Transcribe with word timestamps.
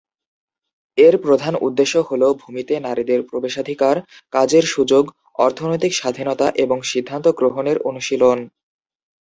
এর 0.97 1.15
প্রধান 1.25 1.53
উদ্দেশ্য 1.61 1.95
হল 2.09 2.21
ভূমিতে 2.41 2.73
নারীদের 2.79 3.19
প্রবেশাধিকার, 3.29 3.95
কাজের 4.33 4.65
সুযোগ, 4.67 5.03
অর্থনৈতিক 5.39 5.91
স্বাধীনতা 5.95 6.47
এবং 6.63 6.77
সিদ্ধান্ত 6.91 7.25
গ্রহণের 7.39 7.77
অনুশীলন। 7.89 8.37